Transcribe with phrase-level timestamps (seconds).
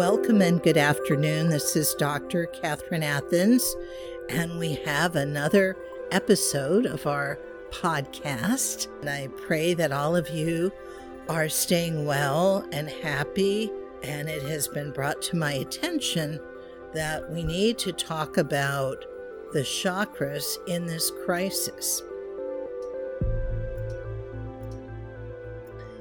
[0.00, 1.50] Welcome and good afternoon.
[1.50, 2.46] This is Dr.
[2.46, 3.76] Catherine Athans,
[4.30, 5.76] and we have another
[6.10, 7.38] episode of our
[7.68, 8.88] podcast.
[9.00, 10.72] And I pray that all of you
[11.28, 13.70] are staying well and happy.
[14.02, 16.40] And it has been brought to my attention
[16.94, 19.04] that we need to talk about
[19.52, 22.02] the chakras in this crisis.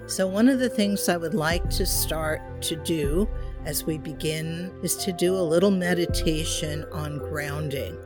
[0.08, 3.28] So, one of the things I would like to start to do
[3.66, 7.98] as we begin is to do a little meditation on grounding.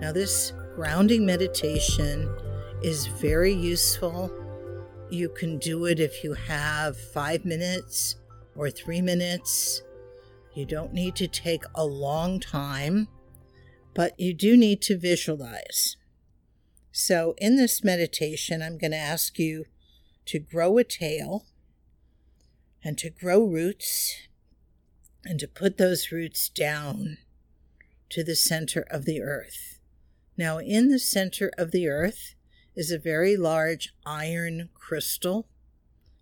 [0.00, 2.32] Now, this grounding meditation
[2.82, 4.30] is very useful.
[5.10, 8.16] You can do it if you have five minutes
[8.56, 9.82] or three minutes.
[10.54, 13.08] You don't need to take a long time,
[13.94, 15.96] but you do need to visualize.
[16.92, 19.64] So, in this meditation, I'm going to ask you
[20.26, 21.44] to grow a tail
[22.84, 24.28] and to grow roots
[25.26, 27.18] and to put those roots down
[28.10, 29.78] to the center of the earth.
[30.36, 32.34] Now, in the center of the earth
[32.74, 35.46] is a very large iron crystal.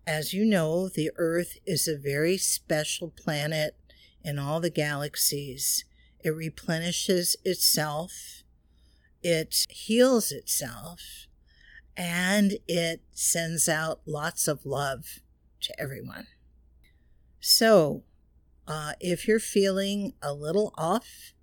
[0.05, 3.75] As you know, the earth is a very special planet
[4.23, 5.85] in all the galaxies.
[6.23, 8.43] It replenishes itself,
[9.21, 11.27] it heals itself,
[11.97, 15.19] and it sends out lots of love
[15.61, 16.27] to everyone.
[17.39, 18.03] So,
[18.67, 21.33] uh, if you're feeling a little off,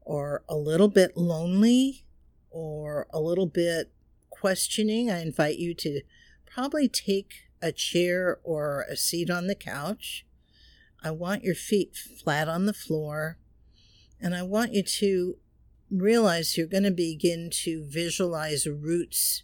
[0.00, 2.04] or a little bit lonely,
[2.50, 3.92] or a little bit
[4.30, 6.00] questioning, I invite you to
[6.46, 10.24] probably take a chair or a seat on the couch.
[11.02, 13.38] I want your feet flat on the floor,
[14.20, 15.36] and I want you to
[15.90, 19.42] realize you're going to begin to visualize roots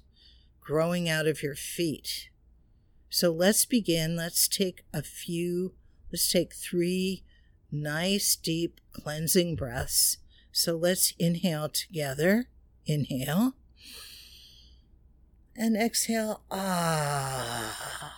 [0.60, 2.30] growing out of your feet.
[3.10, 4.16] So let's begin.
[4.16, 5.74] Let's take a few,
[6.12, 7.24] let's take three
[7.72, 10.18] nice, deep, cleansing breaths.
[10.52, 12.48] So let's inhale together.
[12.84, 13.54] Inhale.
[15.56, 16.42] And exhale.
[16.50, 18.14] Ah.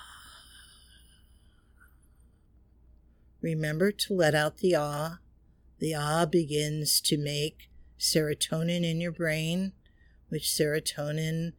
[3.41, 5.19] Remember to let out the ah.
[5.78, 7.69] The ah begins to make
[7.99, 9.72] serotonin in your brain,
[10.28, 11.53] which serotonin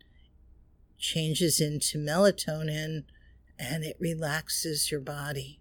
[0.97, 3.03] changes into melatonin
[3.57, 5.59] and it relaxes your body.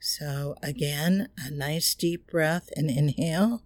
[0.00, 3.62] So, again, a nice deep breath and inhale.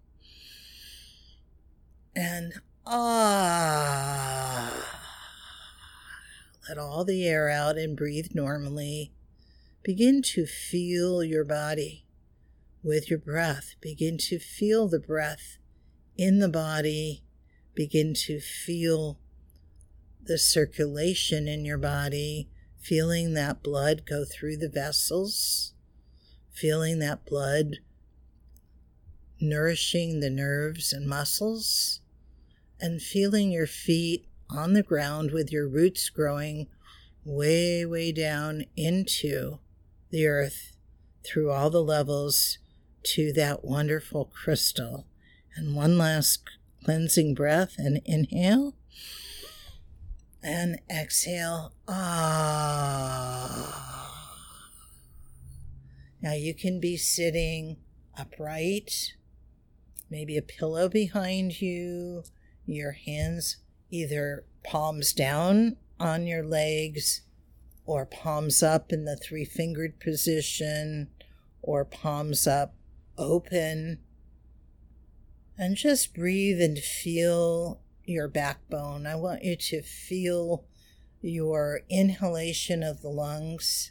[2.17, 2.55] And
[2.87, 3.93] ah.
[6.69, 9.13] Let all the air out and breathe normally.
[9.83, 12.07] Begin to feel your body
[12.83, 13.75] with your breath.
[13.81, 15.59] Begin to feel the breath
[16.17, 17.25] in the body.
[17.75, 19.19] Begin to feel
[20.23, 25.72] the circulation in your body, feeling that blood go through the vessels,
[26.53, 27.79] feeling that blood
[29.43, 32.01] nourishing the nerves and muscles,
[32.81, 36.69] and feeling your feet on the ground with your roots growing
[37.25, 39.59] way, way down into
[40.11, 40.77] the earth
[41.25, 42.59] through all the levels
[43.03, 45.07] to that wonderful crystal.
[45.57, 46.43] And one last
[46.85, 48.75] cleansing breath and inhale
[50.43, 51.73] and exhale.
[51.89, 53.23] Ah.
[56.23, 57.79] Now you can be sitting
[58.17, 59.15] upright,
[60.09, 62.23] maybe a pillow behind you,
[62.65, 63.57] your hands
[63.91, 67.23] either palms down on your legs
[67.85, 71.09] or palms up in the three fingered position
[71.61, 72.75] or palms up
[73.19, 73.99] open.
[75.59, 79.07] And just breathe and feel your backbone.
[79.07, 80.65] I want you to feel
[81.21, 83.91] your inhalation of the lungs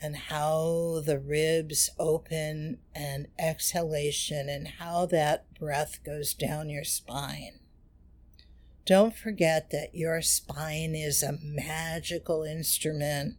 [0.00, 7.60] and how the ribs open and exhalation and how that breath goes down your spine.
[8.86, 13.36] Don't forget that your spine is a magical instrument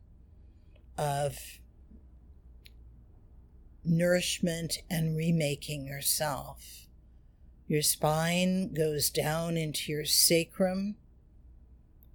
[0.97, 1.59] of
[3.83, 6.87] nourishment and remaking yourself.
[7.67, 10.95] Your spine goes down into your sacrum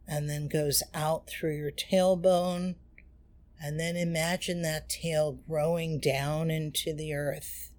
[0.07, 2.75] and then goes out through your tailbone.
[3.67, 7.71] And then imagine that tail growing down into the earth.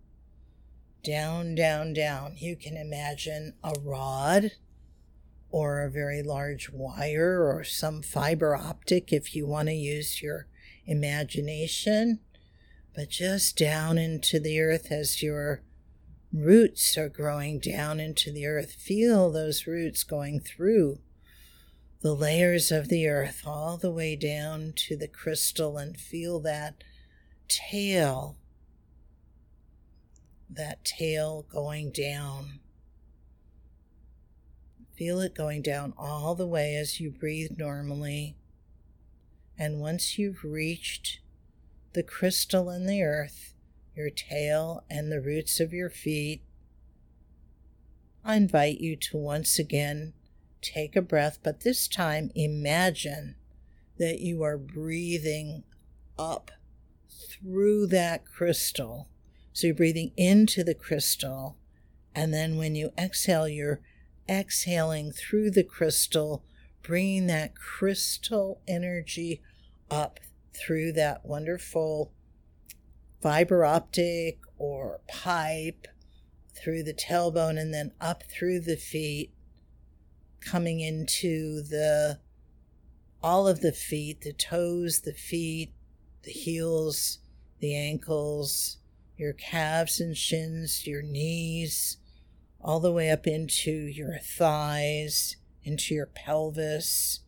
[1.04, 2.38] Down, down, down.
[2.38, 4.54] You can imagine a rod
[5.52, 10.48] or a very large wire or some fiber optic if you want to use your
[10.88, 12.20] imagination.
[12.96, 15.62] But just down into the earth as your
[16.34, 18.72] roots are growing down into the earth.
[18.72, 20.98] Feel those roots going through
[22.06, 26.84] the layers of the earth all the way down to the crystal and feel that
[27.48, 28.38] tail,
[30.48, 32.60] that tail going down.
[34.96, 38.36] Feel it going down all the way as you breathe normally.
[39.58, 41.22] And once you've reached
[41.94, 43.56] the crystal in the earth,
[43.96, 46.44] your tail, and the roots of your feet,
[48.24, 50.14] I invite you to once again
[50.66, 53.36] take a breath, but this time imagine
[53.98, 55.64] that you are breathing
[56.18, 56.52] up
[57.10, 59.08] through that crystal.
[59.54, 61.58] So you're breathing into the crystal,
[62.14, 63.82] and then when you exhale, you're
[64.28, 66.44] exhaling through the crystal,
[66.84, 69.42] bringing that crystal energy
[69.90, 70.20] up
[70.54, 72.12] through that wonderful
[73.22, 75.88] fiber optic or pipe
[76.54, 79.32] through the tailbone and then up through the feet,
[80.46, 82.20] coming into the
[83.22, 85.74] all of the feet, the toes, the feet,
[86.24, 87.20] the heels,
[87.60, 88.78] the ankles,
[89.18, 91.98] your calves and shins, your knees,
[92.62, 97.22] all the way up into your thighs, into your pelvis,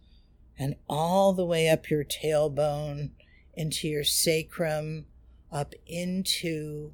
[0.60, 3.12] and all the way up your tailbone,
[3.56, 5.06] into your sacrum,
[5.52, 6.92] up into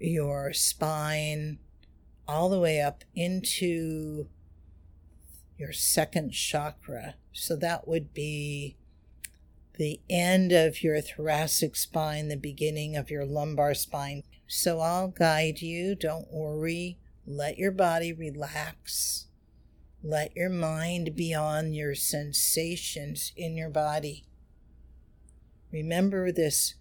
[0.00, 1.58] your spine,
[2.26, 4.28] all the way up into
[5.58, 7.14] your second chakra.
[7.32, 8.76] So that would be
[9.76, 14.22] the end of your thoracic spine, the beginning of your lumbar spine.
[14.46, 15.94] So I'll guide you.
[15.94, 16.98] Don't worry.
[17.26, 19.26] Let your body relax.
[20.02, 24.24] Let your mind be on your sensations in your body.
[25.72, 26.74] Remember, this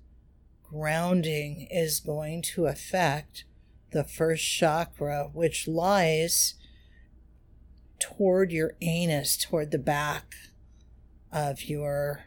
[0.61, 3.45] grounding is going to affect
[3.91, 6.55] the first chakra, which lies
[8.03, 10.35] toward your anus, toward the back
[11.31, 12.25] of your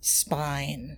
[0.00, 0.96] spine.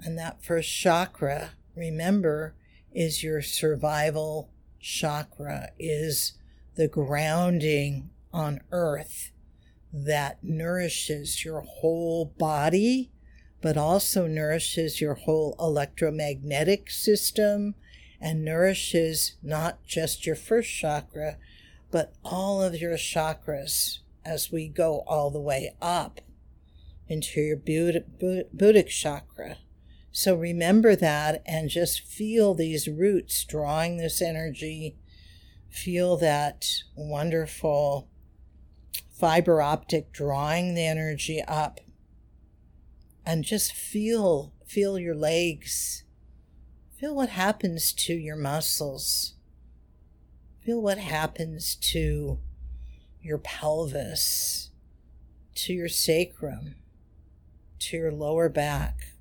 [0.00, 2.54] And that first chakra, remember,
[2.90, 4.50] is your survival
[4.80, 6.32] chakra, is
[6.74, 9.30] the grounding on earth
[9.92, 13.12] that nourishes your whole body,
[13.60, 17.74] but also nourishes your whole electromagnetic system
[18.22, 21.36] and nourishes not just your first chakra,
[21.90, 26.20] but all of your chakras as we go all the way up
[27.08, 29.58] into your Buddhic chakra.
[30.12, 34.96] So remember that and just feel these roots drawing this energy.
[35.68, 38.08] Feel that wonderful
[39.10, 41.80] fiber optic drawing the energy up.
[43.26, 46.04] And just feel feel your legs.
[47.02, 49.32] Feel what happens to your muscles.
[50.64, 52.38] Feel what happens to
[53.20, 54.70] your pelvis,
[55.56, 56.76] to your sacrum
[57.80, 59.14] to your lower back.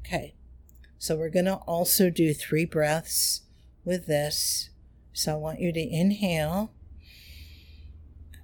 [0.00, 0.34] Okay,
[0.98, 3.42] so we're going to also do three breaths
[3.84, 4.70] with this.
[5.12, 6.72] So I want you to inhale.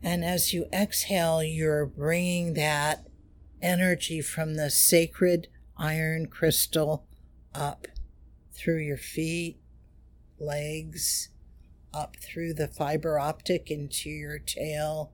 [0.05, 3.09] And as you exhale, you're bringing that
[3.61, 7.09] energy from the sacred iron crystal
[7.53, 7.89] up
[8.63, 9.59] through your feet,
[10.39, 11.31] legs,
[11.93, 15.13] up through the fiber optic into your tail,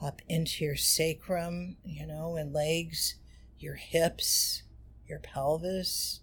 [0.00, 3.16] up into your sacrum, you know, and legs,
[3.58, 4.62] your hips,
[5.06, 6.20] your pelvis.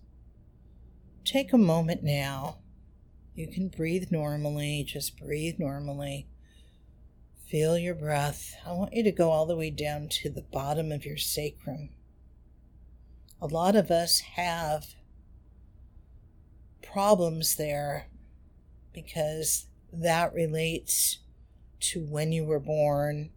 [1.24, 2.58] Take a moment now.
[3.36, 6.28] You can breathe normally, just breathe normally.
[7.46, 8.56] Feel your breath.
[8.66, 11.90] I want you to go all the way down to the bottom of your sacrum.
[13.40, 14.97] A lot of us have
[16.98, 18.08] problems there
[18.92, 21.20] because that relates
[21.80, 23.30] to when you were born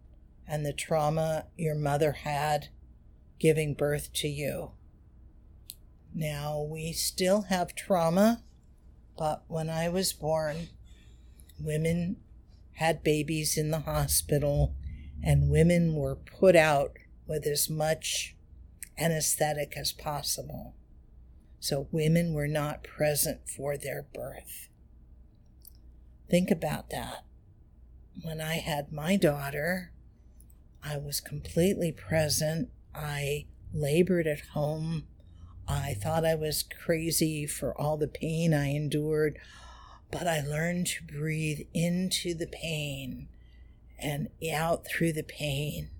[0.47, 2.69] and the trauma your mother had
[3.37, 4.71] giving birth to you.
[6.11, 8.41] Now, we still have trauma,
[9.15, 10.69] but when I was born,
[11.59, 12.15] women
[12.77, 14.73] had babies in the hospital
[15.23, 18.35] and women were put out with as much
[18.97, 20.73] anesthetic as possible.
[21.61, 24.67] So women were not present for their birth.
[26.27, 27.23] Think about that.
[28.23, 29.91] When I had my daughter,
[30.83, 35.03] I was completely present I labored at home.
[35.67, 39.37] I thought I was crazy for all the pain I endured,
[40.09, 43.27] but I learned to breathe into the pain
[43.99, 45.91] and out through the pain.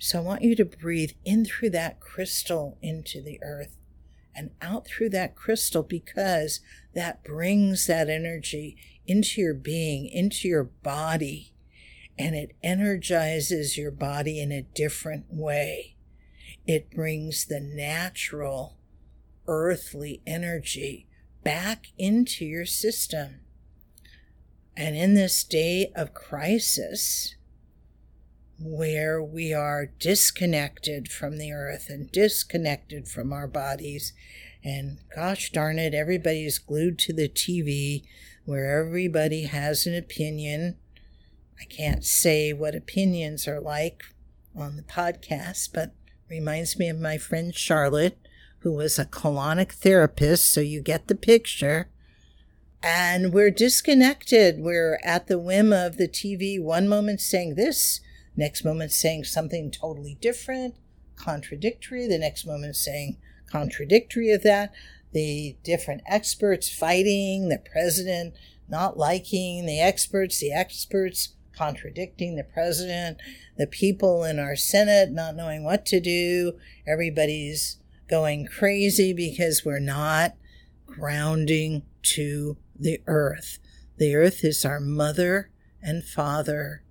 [0.00, 3.76] So I want you to breathe in through that crystal into the earth
[4.34, 6.60] and out through that crystal because
[6.94, 11.52] that brings that energy into your being, into your body,
[12.18, 15.96] and it energizes your body in a different way
[16.66, 18.76] it brings the natural
[19.48, 21.08] earthly energy
[21.42, 23.40] back into your system.
[24.76, 27.34] And in this day of crisis,
[28.60, 34.12] where we are disconnected from the earth and disconnected from our bodies,
[34.62, 38.04] and gosh darn it, everybody's glued to the TV
[38.44, 40.76] where everybody has an opinion.
[41.58, 44.02] I can't say what opinions are like
[44.54, 45.94] on the podcast, but
[46.28, 48.18] reminds me of my friend Charlotte,
[48.58, 51.88] who was a colonic therapist, so you get the picture.
[52.82, 54.60] And we're disconnected.
[54.60, 58.00] We're at the whim of the TV, one moment saying this,
[58.40, 60.74] next moment saying something totally different,
[61.16, 63.18] contradictory, the next moment saying
[63.50, 64.72] contradictory of that,
[65.12, 68.34] the different experts fighting, the president
[68.68, 73.18] not liking the experts, the experts contradicting the president,
[73.58, 76.52] the people in our Senate not knowing what to do,
[76.86, 77.78] everybody's
[78.08, 80.34] going crazy because we're not
[80.86, 83.58] grounding to the earth.
[83.98, 85.50] The earth is our mother
[85.82, 86.82] and father.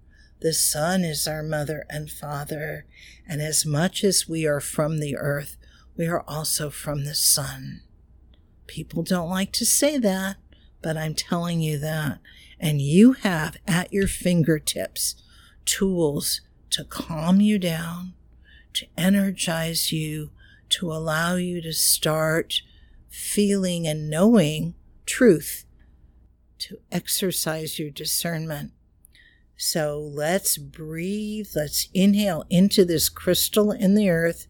[0.42, 2.86] The sun is our mother and father.
[3.28, 5.58] And as much as we are from the earth,
[5.98, 7.82] we are also from the sun.
[8.68, 10.38] People don't like to say that,
[10.82, 12.20] but I'm telling you that.
[12.60, 15.16] And you have at your fingertips
[15.66, 16.42] tools
[16.72, 18.14] to calm you down,
[18.74, 20.32] to energize you,
[20.70, 22.62] to allow you to start
[23.10, 25.66] feeling and knowing truth,
[26.60, 28.72] to exercise your discernment.
[29.62, 34.48] So let's breathe, let's inhale into this crystal in the earth.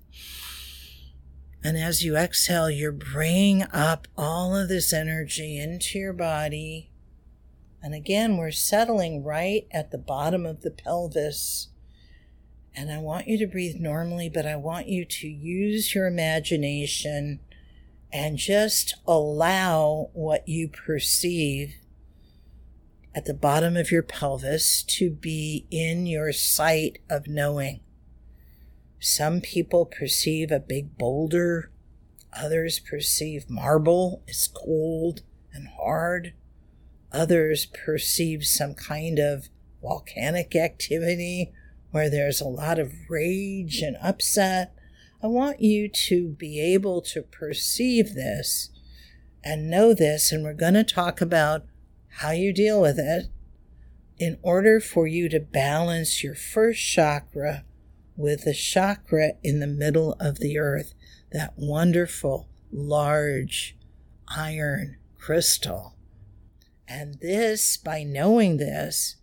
[1.64, 6.92] And as you exhale, you're bringing up all of this energy into your body.
[7.82, 11.70] And again, we're settling right at the bottom of the pelvis.
[12.76, 17.40] And I want you to breathe normally, but I want you to use your imagination
[18.14, 21.79] and just allow what you perceive
[23.14, 27.80] at the bottom of your pelvis to be in your sight of knowing.
[29.00, 31.72] Some people perceive a big boulder,
[32.34, 35.22] others perceive marble is cold
[35.54, 36.34] and hard,
[37.12, 39.50] others perceive some kind of
[39.82, 41.52] volcanic activity
[41.92, 44.76] where there's a lot of rage and upset,
[45.22, 48.70] I want you to be able to perceive this
[49.44, 50.32] and know this.
[50.32, 51.66] And we're going to talk about
[52.10, 53.28] how you deal with it
[54.18, 57.64] in order for you to balance your first chakra
[58.18, 60.94] with the chakra in the middle of the earth,
[61.32, 63.78] that wonderful, large
[64.28, 65.96] iron crystal.
[66.88, 69.16] And this, by knowing this,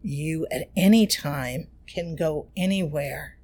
[0.00, 3.38] you at any time can go anywhere.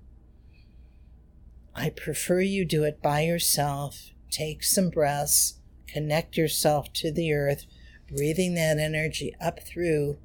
[1.74, 4.10] I prefer you do it by yourself.
[4.30, 7.66] Take some breaths, connect yourself to the earth,
[8.10, 10.18] breathing that energy up through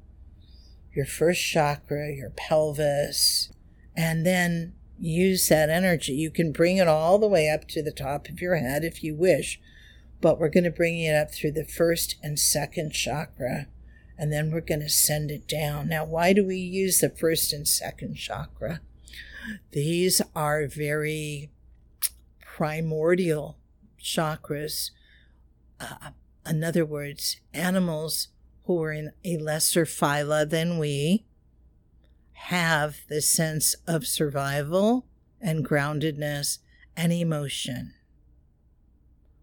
[0.94, 3.50] your first chakra, your pelvis,
[3.96, 6.12] and then use that energy.
[6.12, 9.02] You can bring it all the way up to the top of your head if
[9.02, 9.60] you wish,
[10.20, 13.66] but we're going to bring it up through the first and second chakra
[14.16, 15.88] and then we're going to send it down.
[15.88, 18.80] Now, why do we use the first and second chakra?
[19.72, 21.50] These are very
[22.40, 23.58] primordial
[24.00, 24.90] chakras.
[25.80, 26.10] Uh,
[26.46, 28.28] in other words, animals
[28.64, 31.26] who are in a lesser phyla than we
[32.32, 35.06] have the sense of survival
[35.40, 36.58] and groundedness
[36.96, 37.94] and emotion.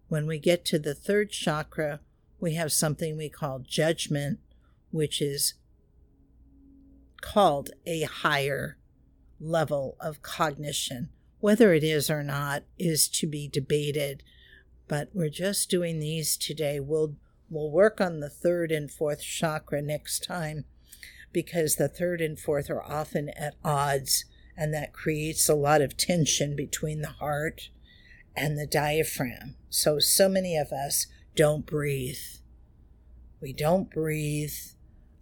[0.08, 2.00] When we get to the third chakra,
[2.40, 4.40] we have something we call judgment
[4.90, 5.54] which is
[7.20, 8.76] called a higher
[9.40, 11.08] level of cognition.
[11.40, 14.22] Whether it is or not is to be debated,
[14.92, 16.78] but we're just doing these today.
[16.78, 17.14] We'll
[17.48, 20.66] we'll work on the third and fourth chakra next time
[21.32, 25.96] because the third and fourth are often at odds and that creates a lot of
[25.96, 27.70] tension between the heart
[28.36, 29.54] and the diaphragm.
[29.70, 32.20] So so many of us don't breathe.
[33.40, 34.52] We don't breathe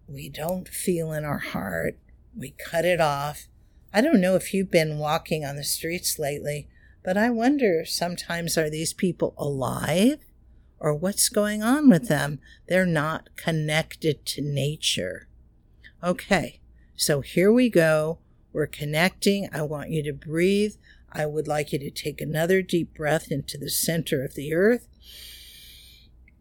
[0.09, 1.97] we don't feel in our heart.
[2.37, 3.47] We cut it off.
[3.95, 6.69] I don't know if you've been walking on the streets lately,
[7.03, 10.19] but I wonder sometimes are these people alive
[10.79, 12.41] or what's going on with them?
[12.69, 15.29] They're not connected to nature.
[16.03, 16.61] Okay,
[16.97, 18.19] so here we go.
[18.53, 19.49] We're connecting.
[19.53, 20.75] I want you to breathe.
[21.13, 24.89] I would like you to take another deep breath into the center of the earth.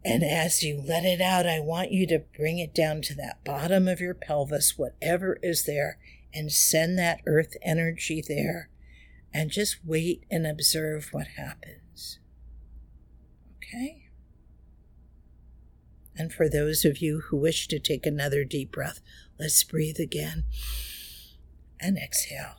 [0.02, 3.44] And as you let it out, I want you to bring it down to that
[3.44, 5.98] bottom of your pelvis, whatever is there,
[6.32, 8.69] and send that earth energy there.
[9.32, 12.18] And just wait and observe what happens.
[13.56, 14.10] Okay?
[16.16, 19.00] And for those of you who wish to take another deep breath,
[19.38, 20.44] let's breathe again
[21.80, 22.56] and exhale.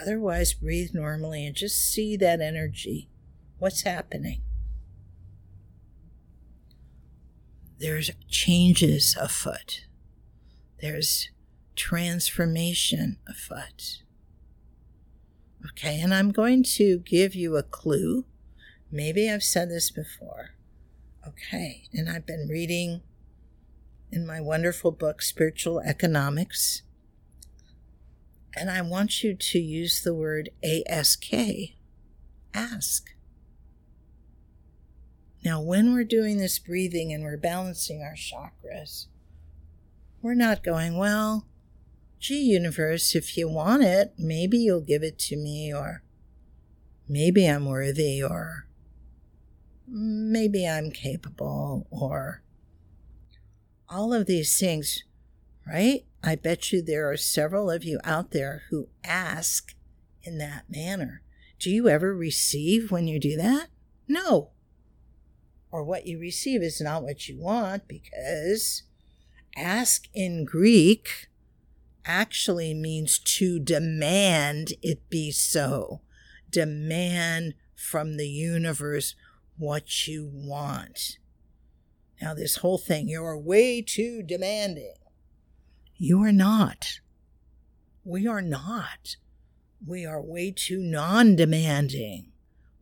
[0.00, 3.08] Otherwise, breathe normally and just see that energy.
[3.58, 4.42] What's happening?
[7.78, 9.86] There's changes afoot.
[10.80, 11.30] There's
[11.76, 14.02] transformation afoot.
[15.70, 18.24] Okay, and I'm going to give you a clue.
[18.90, 20.50] Maybe I've said this before.
[21.26, 23.02] Okay, and I've been reading
[24.10, 26.82] in my wonderful book, Spiritual Economics.
[28.56, 31.32] And I want you to use the word ASK,
[32.54, 33.10] ask.
[35.44, 39.06] Now, when we're doing this breathing and we're balancing our chakras,
[40.22, 41.46] we're not going, well,
[42.18, 46.02] gee, universe, if you want it, maybe you'll give it to me, or
[47.08, 48.66] maybe I'm worthy, or
[49.86, 52.42] maybe I'm capable, or
[53.88, 55.04] all of these things,
[55.66, 56.04] right?
[56.22, 59.74] I bet you there are several of you out there who ask
[60.22, 61.22] in that manner.
[61.58, 63.68] Do you ever receive when you do that?
[64.06, 64.50] No.
[65.70, 68.82] Or what you receive is not what you want because
[69.56, 71.28] ask in Greek
[72.08, 76.00] actually means to demand it be so.
[76.50, 79.14] Demand from the universe
[79.58, 81.18] what you want.
[82.20, 84.94] Now, this whole thing, you're way too demanding.
[85.96, 87.00] You are not.
[88.04, 89.16] We are not.
[89.86, 92.32] We are way too non demanding.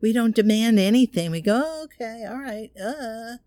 [0.01, 1.31] We don't demand anything.
[1.31, 3.37] We go, okay, all right, uh.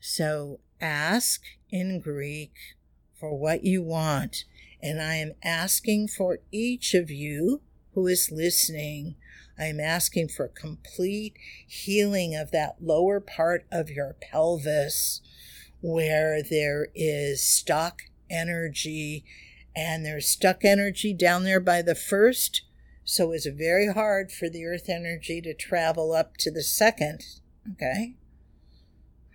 [0.00, 2.54] So ask in Greek
[3.20, 4.44] for what you want.
[4.82, 7.60] And I am asking for each of you
[7.94, 9.16] who is listening,
[9.58, 15.20] I am asking for complete healing of that lower part of your pelvis
[15.82, 19.24] where there is stuck energy
[19.76, 22.62] and there's stuck energy down there by the first.
[23.04, 27.24] So it's very hard for the earth energy to travel up to the second.
[27.72, 28.14] Okay.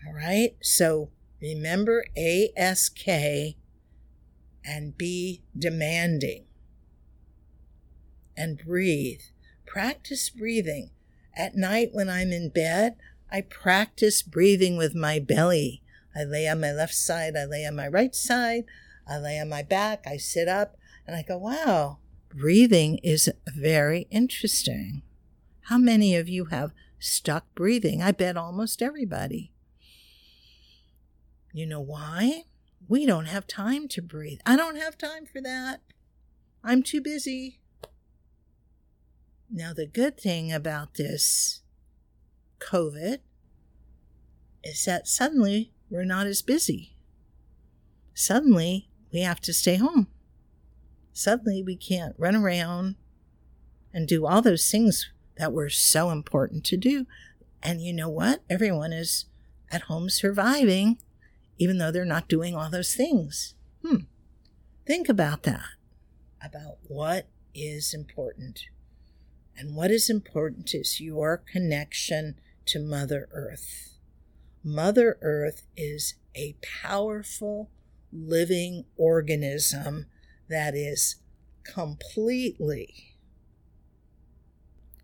[0.08, 0.56] All right.
[0.62, 1.10] So
[1.42, 3.06] remember ASK
[4.68, 6.46] and be demanding
[8.38, 9.22] and breathe.
[9.66, 10.92] Practice breathing.
[11.36, 12.96] At night when I'm in bed,
[13.32, 15.82] I practice breathing with my belly.
[16.16, 18.64] I lay on my left side, I lay on my right side,
[19.08, 21.98] I lay on my back, I sit up, and I go, wow,
[22.30, 25.02] breathing is very interesting.
[25.64, 28.02] How many of you have stuck breathing?
[28.02, 29.52] I bet almost everybody.
[31.52, 32.44] You know why?
[32.88, 34.40] We don't have time to breathe.
[34.46, 35.82] I don't have time for that.
[36.64, 37.60] I'm too busy.
[39.50, 41.62] Now, the good thing about this
[42.60, 43.20] COVID
[44.64, 46.96] is that suddenly we're not as busy.
[48.14, 50.08] Suddenly we have to stay home.
[51.14, 52.96] Suddenly we can't run around
[53.94, 57.06] and do all those things that were so important to do.
[57.64, 58.42] And you know what?
[58.50, 59.26] Everyone is
[59.72, 60.98] at home surviving,
[61.58, 63.56] even though they're not doing all those things.
[63.86, 64.04] Hmm.
[64.86, 65.70] Think about that,
[66.44, 68.66] about what is important.
[69.58, 73.98] And what is important is your connection to Mother Earth.
[74.64, 77.70] Mother Earth is a powerful
[78.12, 80.08] living organism
[80.50, 81.16] that is
[81.64, 83.16] completely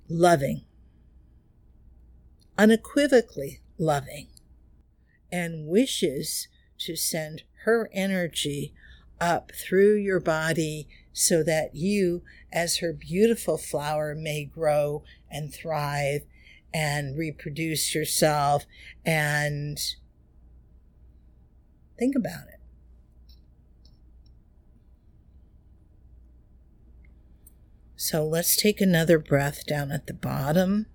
[0.09, 0.63] loving,
[2.57, 4.27] unequivocally loving,
[5.31, 6.47] and wishes
[6.79, 8.73] to send her energy
[9.19, 16.21] up through your body so that you, as her beautiful flower, may grow and thrive
[16.73, 18.65] and reproduce yourself
[19.05, 19.77] and
[21.99, 22.59] think about it.
[27.95, 30.87] So let's take another breath down at the bottom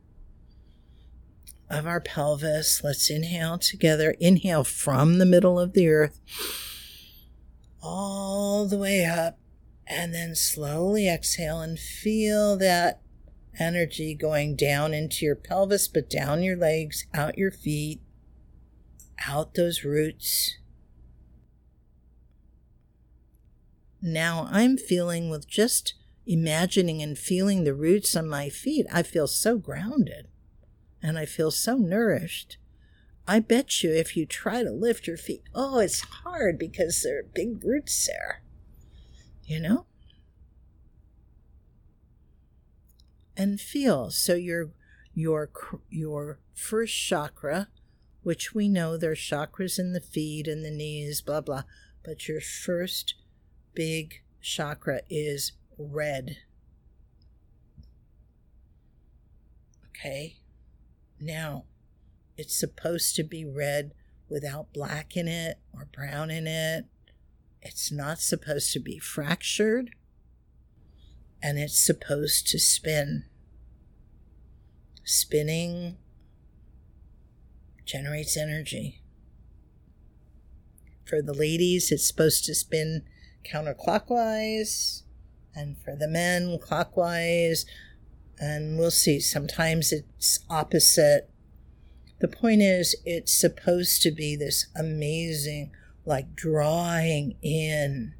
[1.68, 2.82] of our pelvis.
[2.84, 4.12] Let's inhale together.
[4.20, 6.20] Inhale from the middle of the earth
[7.82, 9.38] all the way up
[9.86, 13.00] and then slowly exhale and feel that
[13.58, 18.00] energy going down into your pelvis, but down your legs, out your feet,
[19.28, 20.58] out those roots.
[24.02, 25.94] Now I'm feeling with just
[26.26, 30.26] imagining and feeling the roots on my feet, I feel so grounded
[31.02, 32.58] and I feel so nourished.
[33.28, 37.18] I bet you if you try to lift your feet, oh, it's hard because there
[37.20, 38.42] are big roots there
[39.46, 39.86] you know?
[43.36, 44.10] and feel.
[44.10, 44.70] So your
[45.14, 45.50] your
[45.90, 47.68] your first chakra,
[48.22, 51.64] which we know there's chakras in the feet and the knees, blah blah,
[52.02, 53.14] but your first
[53.74, 56.38] big chakra is red.
[59.88, 60.38] Okay?
[61.20, 61.64] Now,
[62.36, 63.92] it's supposed to be red
[64.28, 66.86] without black in it or brown in it.
[67.62, 69.90] It's not supposed to be fractured.
[71.42, 73.24] And it's supposed to spin.
[75.04, 75.96] Spinning
[77.84, 79.02] generates energy.
[81.04, 83.04] For the ladies, it's supposed to spin
[83.44, 85.02] counterclockwise,
[85.54, 87.64] and for the men, clockwise.
[88.38, 89.20] And we'll see.
[89.20, 91.30] Sometimes it's opposite.
[92.20, 95.72] The point is, it's supposed to be this amazing,
[96.04, 98.14] like drawing in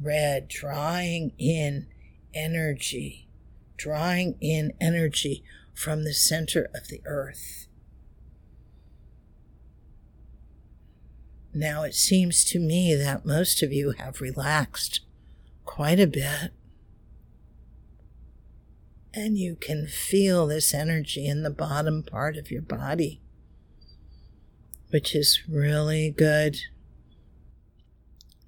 [0.00, 1.86] red, drawing in
[2.34, 3.28] energy,
[3.76, 7.66] drawing in energy from the center of the earth.
[11.52, 15.00] Now it seems to me that most of you have relaxed
[15.64, 16.52] quite a bit.
[19.16, 23.20] And you can feel this energy in the bottom part of your body,
[24.90, 26.58] which is really good.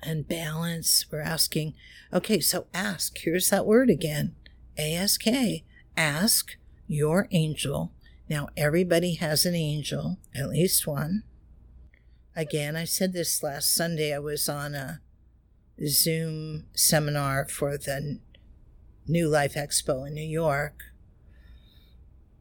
[0.03, 1.75] And balance, we're asking,
[2.13, 3.17] okay, so ask.
[3.19, 4.35] Here's that word again
[4.77, 5.27] ASK.
[5.97, 6.57] Ask
[6.89, 7.93] your angel.
[8.29, 11.23] Now, everybody has an angel, at least one
[12.35, 12.75] again.
[12.75, 14.13] I said this last Sunday.
[14.13, 15.01] I was on a
[15.87, 18.19] Zoom seminar for the
[19.09, 20.83] New Life Expo in New York.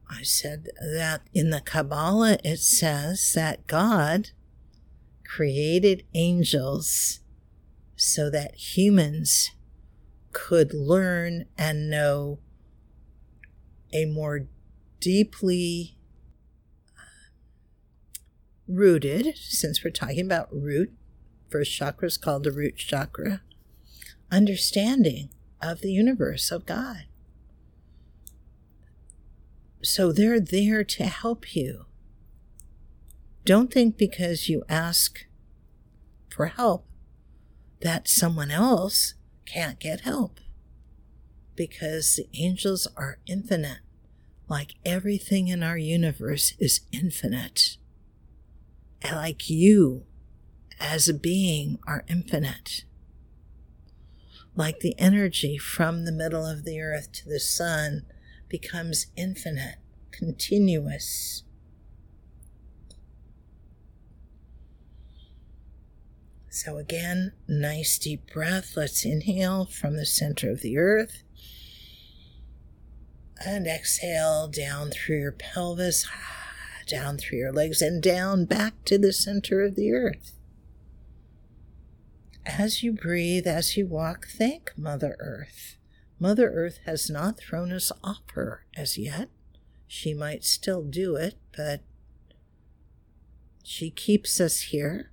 [0.10, 4.30] I said that in the Kabbalah it says that God
[5.26, 7.20] created angels
[7.96, 9.52] so that humans
[10.32, 12.40] could learn and know
[13.94, 14.48] a more
[15.00, 15.98] deeply
[16.98, 17.32] uh,
[18.68, 20.92] rooted, since we're talking about root,
[21.50, 23.42] first chakra is called the root chakra,
[24.32, 25.30] understanding
[25.62, 27.06] of the universe, of God.
[29.82, 31.86] So they're there to help you.
[33.46, 35.28] Don't think because you ask
[36.30, 36.88] for help
[37.82, 39.14] that someone else
[39.46, 40.40] can't get help.
[41.56, 43.80] Because the angels are infinite,
[44.50, 47.78] like everything in our universe is infinite
[49.02, 50.04] And like you
[50.80, 52.86] as a being are infinite.
[54.56, 58.06] Like the energy from the middle of the earth to the sun
[58.48, 59.76] becomes infinite,
[60.12, 61.44] continuous.
[66.50, 68.78] So, again, nice deep breath.
[68.78, 71.22] Let's inhale from the center of the earth
[73.46, 76.08] and exhale down through your pelvis
[76.88, 80.32] down through your legs and down back to the center of the earth.
[82.46, 85.78] As you breathe, as you walk, thank Mother Earth.
[86.20, 89.30] Mother Earth has not thrown us off her as yet.
[89.88, 91.82] She might still do it, but
[93.64, 95.12] she keeps us here.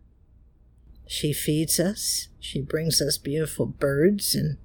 [1.07, 2.29] She feeds us.
[2.39, 4.59] She brings us beautiful birds and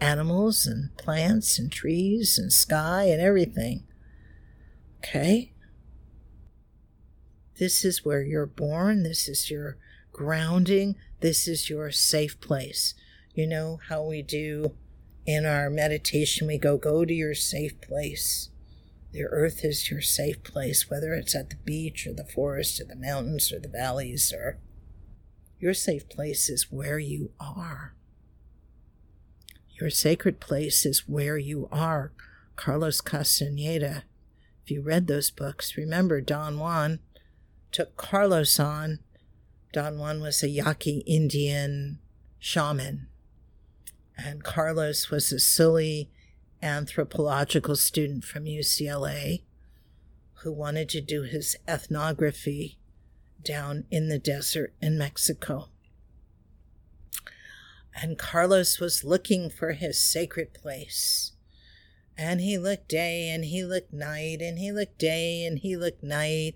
[0.00, 3.84] animals and plants and trees and sky and everything.
[4.98, 5.52] Okay?
[7.58, 9.02] This is where you're born.
[9.02, 9.78] This is your
[10.12, 10.96] grounding.
[11.22, 12.94] This is your safe place.
[13.32, 14.74] You know how we do
[15.24, 18.48] in our meditation, we go, go to your safe place.
[19.12, 22.86] The earth is your safe place, whether it's at the beach or the forest or
[22.86, 24.58] the mountains or the valleys or
[25.60, 27.94] your safe place is where you are.
[29.80, 32.10] Your sacred place is where you are.
[32.56, 34.02] Carlos Castaneda.
[34.64, 36.98] If you read those books, remember Don Juan
[37.70, 38.98] took Carlos on.
[39.72, 41.98] Don Juan was a Yaqui Indian
[42.38, 43.08] shaman,
[44.18, 46.10] and Carlos was a silly
[46.62, 49.42] anthropological student from UCLA
[50.42, 52.78] who wanted to do his ethnography
[53.42, 55.70] down in the desert in Mexico.
[57.94, 61.32] And Carlos was looking for his sacred place.
[62.16, 66.02] And he looked day and he looked night and he looked day and he looked
[66.02, 66.54] night.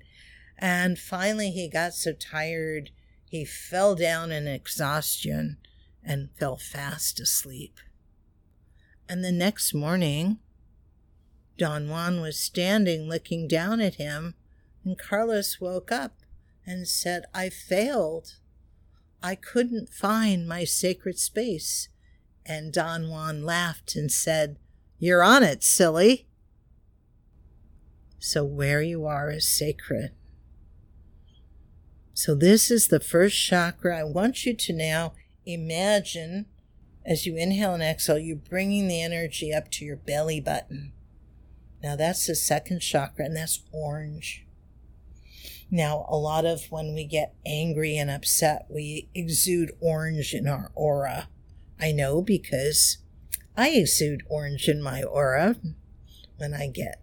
[0.59, 2.91] And finally, he got so tired,
[3.29, 5.59] he fell down in exhaustion
[6.03, 7.81] and fell fast asleep.
[9.09, 10.39] And the next morning,
[11.59, 14.35] Don Juan was standing looking down at him,
[14.85, 16.19] and Carlos woke up
[16.65, 18.37] and said, I failed.
[19.23, 21.89] I couldn't find my sacred space.
[22.45, 24.57] And Don Juan laughed and said,
[24.99, 26.27] You're on it, silly.
[28.19, 30.13] So, where you are is sacred.
[32.17, 33.99] So, this is the first chakra.
[33.99, 35.13] I want you to now
[35.45, 36.47] imagine
[37.05, 40.93] as you inhale and exhale, you're bringing the energy up to your belly button.
[41.83, 44.47] Now, that's the second chakra, and that's orange.
[45.71, 50.73] Now, a lot of when we get angry and upset, we exude orange in our
[50.75, 51.29] aura.
[51.79, 52.97] I know because
[53.59, 55.57] I exude orange in my aura
[56.39, 57.03] when I get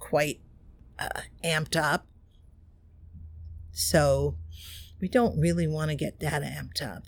[0.00, 0.40] quite
[0.98, 2.08] uh, amped up.
[3.80, 4.36] So
[5.00, 7.04] we don't really want to get that amped up.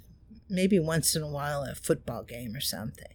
[0.48, 3.14] Maybe once in a while a football game or something.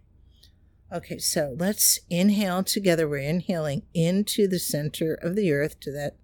[0.94, 3.10] Okay, so let's inhale together.
[3.10, 6.18] We're inhaling into the center of the earth to that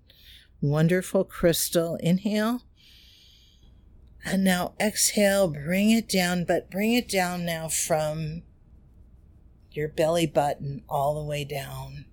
[0.62, 1.96] wonderful crystal.
[1.98, 2.62] Inhale.
[4.24, 8.44] And now exhale, bring it down, but bring it down now from
[9.72, 12.06] your belly button all the way down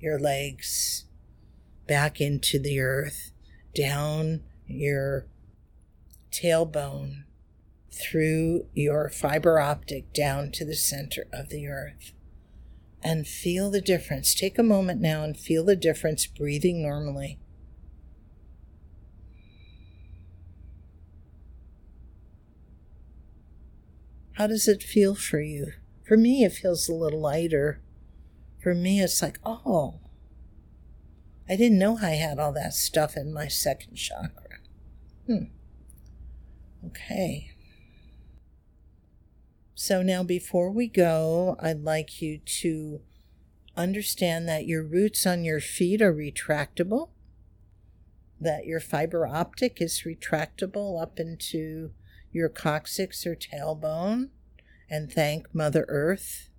[0.00, 1.04] your legs,
[1.86, 3.30] back into the earth,
[3.74, 5.26] down your
[6.30, 7.24] tailbone,
[7.90, 12.12] through your fiber optic down to the center of the earth.
[13.02, 14.34] And feel the difference.
[14.34, 17.38] Take a moment now and feel the difference breathing normally.
[24.32, 25.72] How does it feel for you?
[26.06, 27.80] For me, it feels a little lighter.
[28.62, 30.00] For me, it's like, oh,
[31.50, 34.58] I didn't know I had all that stuff in my second chakra.
[35.26, 35.44] Hmm.
[36.86, 37.50] Okay.
[39.74, 43.00] So now, before we go, I'd like you to
[43.76, 47.08] understand that your roots on your feet are retractable,
[48.40, 51.90] that your fiber optic is retractable up into
[52.30, 54.28] your coccyx or tailbone,
[54.88, 56.50] and thank Mother Earth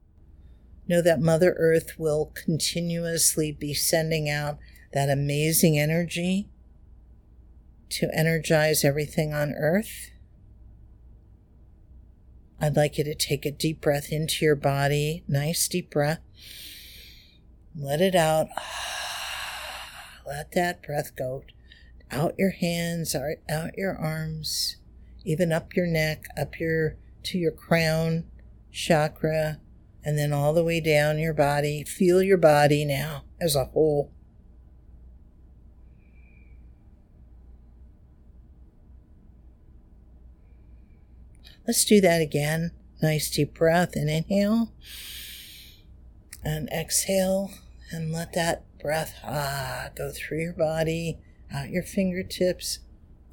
[0.91, 4.57] Know that Mother Earth will continuously be sending out
[4.93, 6.49] that amazing energy
[7.89, 10.11] to energize everything on Earth.
[12.59, 16.19] I'd like you to take a deep breath into your body, nice deep breath.
[17.75, 18.47] Let it out.
[20.27, 21.43] Let that breath go
[22.11, 24.77] out your hands, out your arms,
[25.25, 28.25] even up your neck, up your to your crown
[28.71, 29.59] chakra,
[30.03, 31.83] and then all the way down your body.
[31.83, 34.11] Feel your body now as a whole.
[41.67, 42.71] Let's do that again.
[43.01, 44.71] Nice deep breath and inhale
[46.43, 47.51] and exhale
[47.91, 51.19] and let that breath ah go through your body,
[51.53, 52.79] out your fingertips,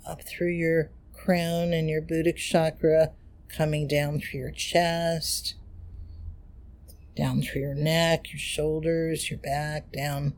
[0.07, 3.13] up through your crown and your Buddhic chakra,
[3.49, 5.55] coming down through your chest,
[7.17, 10.35] down through your neck, your shoulders, your back, down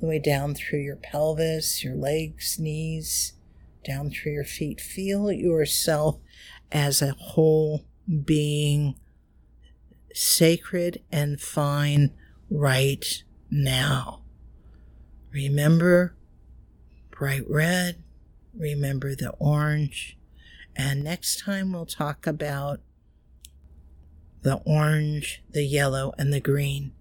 [0.00, 3.34] the way down through your pelvis, your legs, knees,
[3.84, 4.80] down through your feet.
[4.80, 6.18] Feel yourself
[6.72, 7.84] as a whole
[8.24, 8.96] being,
[10.12, 12.12] sacred and fine
[12.50, 14.22] right now.
[15.32, 16.16] Remember
[17.10, 18.02] bright red,
[18.54, 20.16] remember the orange,
[20.74, 22.80] and next time we'll talk about
[24.42, 26.92] the orange, the yellow, and the green.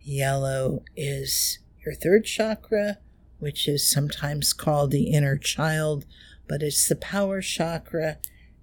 [0.00, 2.98] Yellow is your third chakra,
[3.38, 6.06] which is sometimes called the inner child,
[6.48, 8.18] but it's the power chakra,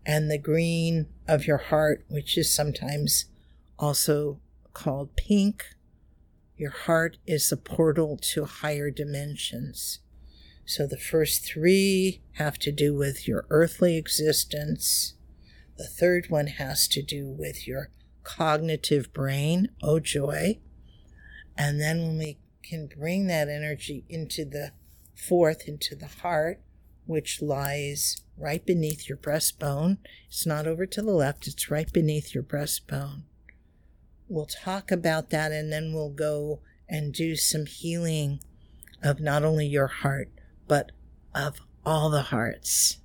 [0.05, 3.25] and the green of your heart, which is sometimes
[3.79, 4.39] also
[4.73, 5.65] called pink.
[6.57, 9.99] Your heart is the portal to higher dimensions.
[10.65, 15.15] So the first three have to do with your earthly existence.
[15.77, 17.89] The third one has to do with your
[18.23, 19.69] cognitive brain.
[19.81, 20.59] Oh, joy.
[21.57, 24.71] And then when we can bring that energy into the
[25.15, 26.61] fourth, into the heart,
[27.05, 29.97] which lies right beneath your breastbone.
[30.27, 33.23] It's not over to the left, it's right beneath your breastbone.
[34.27, 38.39] We'll talk about that and then we'll go and do some healing
[39.03, 40.29] of not only your heart,
[40.67, 40.91] but
[41.35, 42.97] of all the hearts.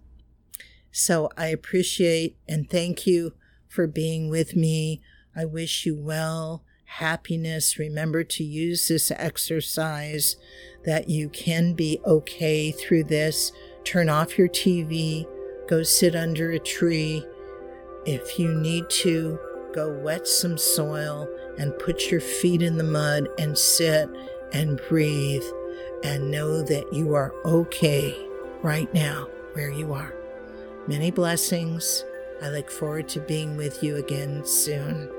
[0.91, 3.35] So I appreciate and thank you
[3.69, 5.03] for being with me.
[5.37, 7.79] I wish you well, happiness.
[7.79, 10.37] Remember to use this exercise
[10.85, 13.53] that you can be okay through this.
[13.85, 15.27] Turn off your TV,
[15.69, 17.25] go sit under a tree.
[18.05, 19.39] If you need to,
[19.73, 24.09] go wet some soil and put your feet in the mud and sit
[24.53, 25.45] and breathe
[26.05, 28.17] and know that you are okay
[28.63, 30.15] right now where you are.
[30.87, 32.05] Many blessings.
[32.41, 35.11] I look forward to being with you again soon.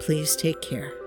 [0.00, 1.03] Please take care.